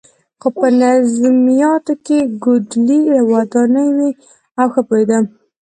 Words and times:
خو 0.39 0.47
په 0.57 0.65
نظمیاتو 0.81 1.93
کې 2.05 2.17
یې 2.21 2.31
کوډلۍ 2.43 3.01
ودانې 3.31 3.85
وې 3.97 4.09
او 4.59 4.67
ښه 4.73 4.81
پوهېده. 4.87 5.19